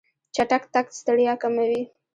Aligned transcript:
چټک 0.35 0.63
تګ 0.73 0.85
ستړیا 0.99 1.33
کموي. 1.41 1.81